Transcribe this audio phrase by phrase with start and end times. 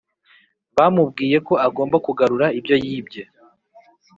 [0.75, 3.23] bamubwiye ko agomba kugarura ibyo yibye